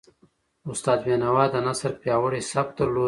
[0.71, 2.99] استاد بینوا د نثر پیاوړی سبک درلود.